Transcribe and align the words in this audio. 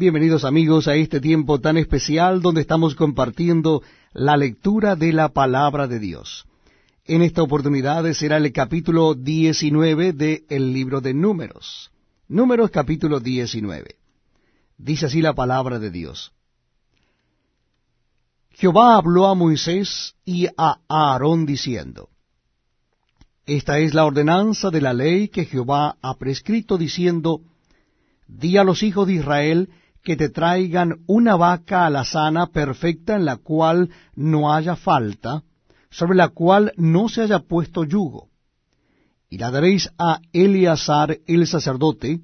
Bienvenidos 0.00 0.46
amigos 0.46 0.88
a 0.88 0.94
este 0.94 1.20
tiempo 1.20 1.60
tan 1.60 1.76
especial 1.76 2.40
donde 2.40 2.62
estamos 2.62 2.94
compartiendo 2.94 3.82
la 4.14 4.38
lectura 4.38 4.96
de 4.96 5.12
la 5.12 5.28
palabra 5.28 5.88
de 5.88 5.98
Dios. 5.98 6.46
En 7.04 7.20
esta 7.20 7.42
oportunidad 7.42 8.10
será 8.14 8.38
el 8.38 8.50
capítulo 8.50 9.14
19 9.14 10.14
del 10.14 10.72
libro 10.72 11.02
de 11.02 11.12
Números. 11.12 11.90
Números 12.28 12.70
capítulo 12.70 13.20
19. 13.20 13.96
Dice 14.78 15.04
así 15.04 15.20
la 15.20 15.34
palabra 15.34 15.78
de 15.78 15.90
Dios. 15.90 16.32
Jehová 18.52 18.96
habló 18.96 19.26
a 19.26 19.34
Moisés 19.34 20.14
y 20.24 20.46
a 20.56 20.78
Aarón 20.88 21.44
diciendo, 21.44 22.08
Esta 23.44 23.78
es 23.80 23.92
la 23.92 24.06
ordenanza 24.06 24.70
de 24.70 24.80
la 24.80 24.94
ley 24.94 25.28
que 25.28 25.44
Jehová 25.44 25.98
ha 26.00 26.14
prescrito 26.14 26.78
diciendo, 26.78 27.42
Di 28.26 28.56
a 28.56 28.64
los 28.64 28.82
hijos 28.82 29.06
de 29.06 29.14
Israel 29.16 29.68
que 30.02 30.16
te 30.16 30.28
traigan 30.28 31.00
una 31.06 31.36
vaca 31.36 31.86
alazana 31.86 32.46
perfecta 32.46 33.16
en 33.16 33.24
la 33.24 33.36
cual 33.36 33.90
no 34.14 34.52
haya 34.52 34.76
falta, 34.76 35.42
sobre 35.90 36.16
la 36.16 36.28
cual 36.28 36.72
no 36.76 37.08
se 37.08 37.22
haya 37.22 37.40
puesto 37.40 37.84
yugo. 37.84 38.28
Y 39.28 39.38
la 39.38 39.50
daréis 39.50 39.90
a 39.98 40.20
Eleazar 40.32 41.18
el 41.26 41.46
sacerdote, 41.46 42.20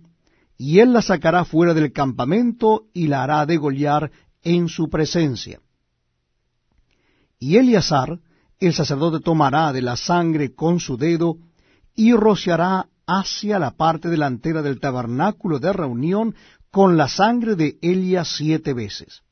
y 0.59 0.81
él 0.81 0.93
la 0.93 1.03
sacará 1.03 1.45
fuera 1.45 1.75
del 1.75 1.93
campamento 1.93 2.87
y 2.95 3.09
la 3.09 3.23
hará 3.23 3.45
degollar 3.45 4.11
en 4.43 4.69
su 4.69 4.89
presencia. 4.89 5.61
Y 7.39 7.57
Eleazar 7.57 8.21
el 8.59 8.73
sacerdote 8.73 9.21
tomará 9.21 9.73
de 9.73 9.83
la 9.83 9.97
sangre 9.97 10.55
con 10.55 10.81
su 10.81 10.97
dedo 10.97 11.37
y 11.95 12.13
rociará 12.13 12.89
hacia 13.07 13.59
la 13.59 13.73
parte 13.73 14.09
delantera 14.09 14.63
del 14.63 14.81
tabernáculo 14.81 15.59
de 15.59 15.73
reunión 15.73 16.35
con 16.77 16.99
la 16.99 17.09
sangre 17.09 17.57
de 17.57 17.79
Elia 17.81 18.23
siete 18.23 18.75
veces. 18.75 19.23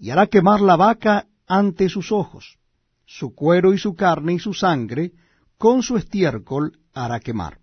Y 0.00 0.10
hará 0.10 0.26
quemar 0.26 0.60
la 0.60 0.74
vaca 0.74 1.28
ante 1.46 1.88
sus 1.88 2.10
ojos, 2.10 2.58
su 3.06 3.36
cuero 3.36 3.72
y 3.72 3.78
su 3.78 3.94
carne 3.94 4.32
y 4.32 4.40
su 4.40 4.52
sangre, 4.52 5.12
con 5.58 5.84
su 5.84 5.96
estiércol 5.96 6.76
hará 6.92 7.20
quemar. 7.20 7.60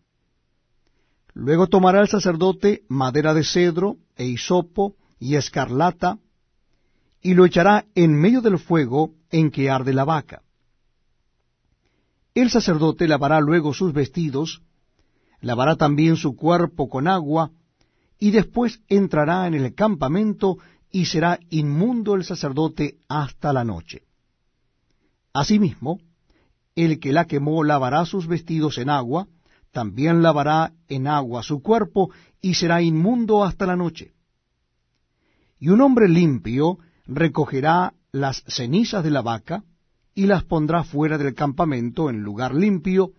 Luego 1.34 1.68
tomará 1.68 2.00
el 2.00 2.08
sacerdote 2.08 2.84
madera 2.88 3.34
de 3.34 3.44
cedro, 3.44 3.98
e 4.16 4.24
hisopo, 4.24 4.96
y 5.20 5.36
escarlata, 5.36 6.18
y 7.22 7.34
lo 7.34 7.44
echará 7.44 7.88
en 7.94 8.14
medio 8.14 8.40
del 8.40 8.58
fuego 8.58 9.16
en 9.32 9.52
que 9.52 9.70
arde 9.70 9.92
la 9.92 10.06
vaca. 10.06 10.44
El 12.34 12.50
sacerdote 12.50 13.06
lavará 13.10 13.42
luego 13.42 13.74
sus 13.74 13.92
vestidos, 13.92 14.62
lavará 15.42 15.76
también 15.76 16.16
su 16.16 16.38
cuerpo 16.38 16.88
con 16.88 17.10
agua, 17.10 17.52
y 18.20 18.32
después 18.32 18.82
entrará 18.90 19.48
en 19.48 19.54
el 19.54 19.74
campamento 19.74 20.58
y 20.92 21.06
será 21.06 21.40
inmundo 21.50 22.16
el 22.16 22.24
sacerdote 22.24 22.98
hasta 23.08 23.54
la 23.54 23.64
noche. 23.64 24.04
Asimismo, 25.34 26.00
el 26.76 27.00
que 27.00 27.14
la 27.14 27.26
quemó 27.26 27.64
lavará 27.64 28.06
sus 28.06 28.28
vestidos 28.28 28.78
en 28.78 28.90
agua, 28.90 29.28
también 29.72 30.22
lavará 30.22 30.74
en 30.88 31.08
agua 31.08 31.44
su 31.44 31.62
cuerpo 31.62 32.12
y 32.42 32.56
será 32.56 32.82
inmundo 32.82 33.44
hasta 33.44 33.66
la 33.66 33.76
noche. 33.76 34.14
Y 35.60 35.70
un 35.70 35.82
hombre 35.82 36.08
limpio 36.08 36.80
recogerá 37.06 37.94
las 38.12 38.44
cenizas 38.48 39.04
de 39.04 39.12
la 39.12 39.22
vaca 39.22 39.64
y 40.16 40.26
las 40.26 40.44
pondrá 40.44 40.84
fuera 40.84 41.18
del 41.18 41.36
campamento 41.36 42.10
en 42.10 42.22
lugar 42.24 42.56
limpio, 42.56 43.12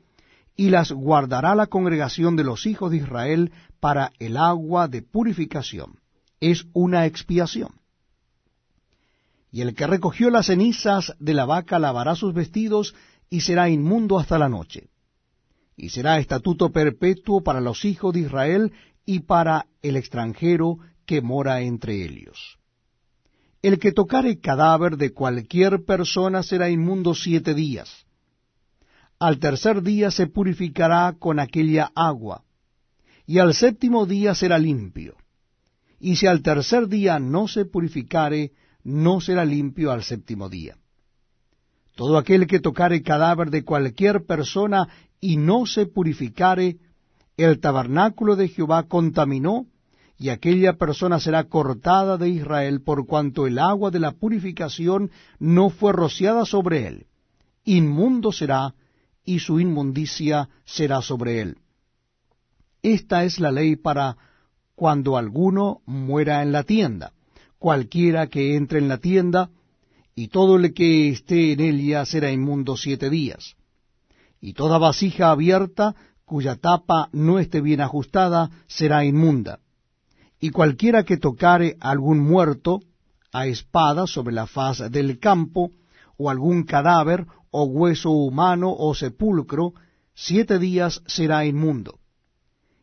y 0.61 0.69
las 0.69 0.92
guardará 0.92 1.55
la 1.55 1.69
congregación 1.69 2.36
de 2.36 2.44
los 2.44 2.66
hijos 2.66 2.91
de 2.91 2.98
Israel 2.98 3.50
para 3.80 4.12
el 4.19 4.36
agua 4.36 4.89
de 4.89 5.00
purificación. 5.00 5.98
Es 6.39 6.66
una 6.75 7.06
expiación. 7.06 7.70
Y 9.50 9.62
el 9.62 9.75
que 9.75 9.86
recogió 9.86 10.28
las 10.28 10.48
cenizas 10.48 11.14
de 11.19 11.33
la 11.33 11.47
vaca 11.47 11.78
lavará 11.78 12.14
sus 12.14 12.34
vestidos 12.34 12.94
y 13.31 13.41
será 13.41 13.70
inmundo 13.70 14.19
hasta 14.19 14.38
la 14.38 14.50
noche. 14.50 14.91
Y 15.78 15.88
será 15.88 16.19
estatuto 16.19 16.69
perpetuo 16.69 17.42
para 17.42 17.62
los 17.62 17.87
hijos 17.87 18.12
de 18.12 18.21
Israel 18.21 18.72
y 19.06 19.21
para 19.21 19.65
el 19.81 19.97
extranjero 19.97 20.77
que 21.06 21.22
mora 21.22 21.62
entre 21.62 22.04
ellos. 22.04 22.59
El 23.62 23.78
que 23.78 23.92
tocare 23.92 24.41
cadáver 24.41 24.98
de 24.98 25.15
cualquier 25.15 25.87
persona 25.87 26.42
será 26.42 26.69
inmundo 26.69 27.15
siete 27.15 27.54
días 27.54 28.04
al 29.20 29.38
tercer 29.38 29.82
día 29.82 30.10
se 30.10 30.26
purificará 30.26 31.14
con 31.19 31.38
aquella 31.38 31.92
agua, 31.94 32.42
y 33.26 33.38
al 33.38 33.53
séptimo 33.53 34.06
día 34.06 34.34
será 34.34 34.58
limpio. 34.58 35.14
Y 36.00 36.16
si 36.16 36.26
al 36.26 36.42
tercer 36.42 36.88
día 36.88 37.19
no 37.19 37.47
se 37.47 37.66
purificare, 37.66 38.53
no 38.82 39.20
será 39.20 39.44
limpio 39.44 39.92
al 39.92 40.03
séptimo 40.03 40.48
día. 40.48 40.78
Todo 41.97 42.16
aquel 42.16 42.47
que 42.47 42.60
tocare 42.60 43.03
cadáver 43.03 43.50
de 43.50 43.62
cualquier 43.62 44.25
persona 44.25 44.88
y 45.20 45.36
no 45.36 45.66
se 45.66 45.84
purificare, 45.84 46.78
el 47.36 47.60
tabernáculo 47.60 48.36
de 48.36 48.48
Jehová 48.48 48.84
contaminó, 48.84 49.66
y 50.16 50.30
aquella 50.30 50.75
persona 50.75 51.20
será 51.20 51.44
cortada 51.44 52.16
de 52.16 52.30
Israel 52.30 52.80
por 52.80 53.06
cuanto 53.06 53.47
el 53.47 53.59
agua 53.59 53.91
de 53.91 54.00
la 54.00 54.12
purificación 54.12 55.10
no 55.38 55.69
fue 55.69 55.92
rociada 55.92 56.47
sobre 56.47 56.86
él. 56.86 57.06
Inmundo 57.64 58.32
será 58.32 58.75
y 59.30 59.38
su 59.38 59.60
inmundicia 59.60 60.48
será 60.64 61.02
sobre 61.02 61.41
él. 61.41 61.58
Esta 62.82 63.22
es 63.22 63.38
la 63.38 63.52
ley 63.52 63.76
para 63.76 64.16
cuando 64.74 65.16
alguno 65.16 65.82
muera 65.86 66.42
en 66.42 66.50
la 66.50 66.64
tienda, 66.64 67.12
cualquiera 67.60 68.26
que 68.26 68.56
entre 68.56 68.80
en 68.80 68.88
la 68.88 68.98
tienda, 68.98 69.50
y 70.16 70.28
todo 70.28 70.56
el 70.56 70.74
que 70.74 71.10
esté 71.10 71.52
en 71.52 71.60
ella 71.60 72.04
será 72.06 72.32
inmundo 72.32 72.76
siete 72.76 73.08
días. 73.08 73.54
Y 74.41 74.54
toda 74.54 74.78
vasija 74.78 75.30
abierta, 75.30 75.94
cuya 76.24 76.56
tapa 76.56 77.08
no 77.12 77.38
esté 77.38 77.60
bien 77.60 77.80
ajustada, 77.80 78.50
será 78.66 79.04
inmunda. 79.04 79.60
Y 80.41 80.50
cualquiera 80.50 81.04
que 81.04 81.18
tocare 81.18 81.76
algún 81.78 82.18
muerto 82.18 82.80
a 83.32 83.47
espada 83.47 84.08
sobre 84.08 84.34
la 84.34 84.48
faz 84.48 84.91
del 84.91 85.20
campo, 85.20 85.70
o 86.16 86.30
algún 86.30 86.64
cadáver, 86.64 87.26
o 87.50 87.65
hueso 87.65 88.11
humano 88.11 88.75
o 88.77 88.94
sepulcro, 88.94 89.75
siete 90.15 90.59
días 90.59 91.03
será 91.06 91.44
inmundo. 91.44 91.99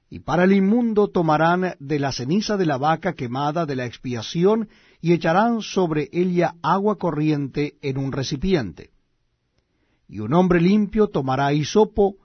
Y 0.09 0.19
para 0.19 0.45
el 0.45 0.53
inmundo 0.53 1.09
tomarán 1.09 1.75
de 1.79 1.99
la 1.99 2.11
ceniza 2.11 2.55
de 2.57 2.65
la 2.65 2.77
vaca 2.77 3.13
quemada 3.13 3.65
de 3.65 3.75
la 3.75 3.85
expiación 3.85 4.69
y 5.01 5.13
echarán 5.13 5.61
sobre 5.61 6.09
ella 6.13 6.55
agua 6.61 6.97
corriente 6.97 7.77
en 7.81 7.97
un 7.97 8.11
recipiente. 8.11 8.91
Y 10.07 10.19
un 10.19 10.33
hombre 10.33 10.61
limpio 10.61 11.07
tomará 11.07 11.51
hisopo 11.51 12.15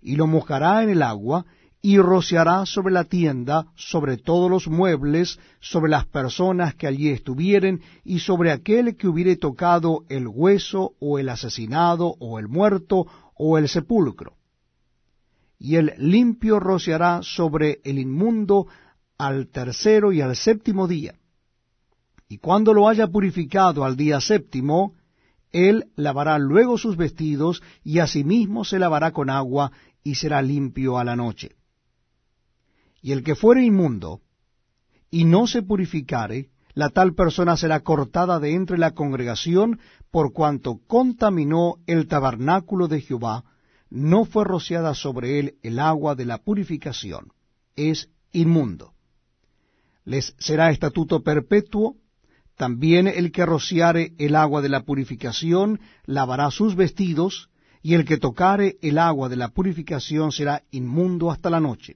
y 0.00 0.16
lo 0.16 0.26
mojará 0.26 0.82
en 0.82 0.90
el 0.90 1.02
agua 1.02 1.46
y 1.80 1.98
rociará 1.98 2.66
sobre 2.66 2.92
la 2.92 3.04
tienda, 3.04 3.66
sobre 3.76 4.16
todos 4.16 4.50
los 4.50 4.66
muebles, 4.68 5.38
sobre 5.60 5.90
las 5.90 6.06
personas 6.06 6.74
que 6.74 6.86
allí 6.88 7.08
estuvieren, 7.10 7.82
y 8.04 8.18
sobre 8.18 8.50
aquel 8.50 8.96
que 8.96 9.06
hubiere 9.06 9.36
tocado 9.36 10.04
el 10.08 10.26
hueso, 10.26 10.94
o 10.98 11.18
el 11.18 11.28
asesinado, 11.28 12.16
o 12.18 12.38
el 12.38 12.48
muerto, 12.48 13.06
o 13.34 13.58
el 13.58 13.68
sepulcro. 13.68 14.34
Y 15.58 15.76
el 15.76 15.94
limpio 15.98 16.58
rociará 16.58 17.20
sobre 17.22 17.80
el 17.84 17.98
inmundo 17.98 18.66
al 19.16 19.48
tercero 19.48 20.12
y 20.12 20.20
al 20.20 20.34
séptimo 20.36 20.88
día. 20.88 21.14
Y 22.28 22.38
cuando 22.38 22.74
lo 22.74 22.88
haya 22.88 23.06
purificado 23.06 23.84
al 23.84 23.96
día 23.96 24.20
séptimo, 24.20 24.94
él 25.52 25.86
lavará 25.96 26.38
luego 26.38 26.76
sus 26.76 26.96
vestidos, 26.96 27.62
y 27.84 28.00
asimismo 28.00 28.64
se 28.64 28.80
lavará 28.80 29.12
con 29.12 29.30
agua, 29.30 29.70
y 30.02 30.16
será 30.16 30.42
limpio 30.42 30.98
a 30.98 31.04
la 31.04 31.16
noche. 31.16 31.57
Y 33.00 33.12
el 33.12 33.22
que 33.22 33.34
fuere 33.34 33.64
inmundo 33.64 34.20
y 35.10 35.24
no 35.24 35.46
se 35.46 35.62
purificare, 35.62 36.50
la 36.74 36.90
tal 36.90 37.14
persona 37.14 37.56
será 37.56 37.80
cortada 37.80 38.38
de 38.38 38.54
entre 38.54 38.78
la 38.78 38.92
congregación, 38.92 39.80
por 40.10 40.32
cuanto 40.32 40.78
contaminó 40.86 41.76
el 41.86 42.06
tabernáculo 42.06 42.88
de 42.88 43.00
Jehová, 43.00 43.44
no 43.90 44.24
fue 44.24 44.44
rociada 44.44 44.94
sobre 44.94 45.38
él 45.38 45.54
el 45.62 45.78
agua 45.78 46.14
de 46.14 46.26
la 46.26 46.38
purificación, 46.38 47.32
es 47.74 48.10
inmundo. 48.32 48.92
Les 50.04 50.34
será 50.38 50.70
estatuto 50.70 51.22
perpetuo, 51.22 51.96
también 52.56 53.06
el 53.06 53.32
que 53.32 53.46
rociare 53.46 54.12
el 54.18 54.36
agua 54.36 54.62
de 54.62 54.68
la 54.68 54.82
purificación 54.84 55.80
lavará 56.04 56.50
sus 56.50 56.76
vestidos, 56.76 57.50
y 57.82 57.94
el 57.94 58.04
que 58.04 58.18
tocare 58.18 58.76
el 58.82 58.98
agua 58.98 59.28
de 59.28 59.36
la 59.36 59.48
purificación 59.48 60.32
será 60.32 60.64
inmundo 60.70 61.30
hasta 61.30 61.50
la 61.50 61.60
noche 61.60 61.86